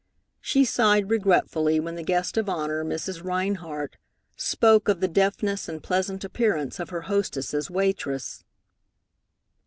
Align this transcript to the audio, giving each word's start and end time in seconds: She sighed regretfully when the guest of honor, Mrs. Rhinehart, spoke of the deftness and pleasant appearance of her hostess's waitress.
She 0.39 0.65
sighed 0.65 1.11
regretfully 1.11 1.79
when 1.79 1.93
the 1.93 2.01
guest 2.01 2.35
of 2.35 2.49
honor, 2.49 2.83
Mrs. 2.83 3.23
Rhinehart, 3.23 3.97
spoke 4.35 4.87
of 4.87 4.99
the 4.99 5.07
deftness 5.07 5.69
and 5.69 5.83
pleasant 5.83 6.23
appearance 6.23 6.79
of 6.79 6.89
her 6.89 7.01
hostess's 7.01 7.69
waitress. 7.69 8.43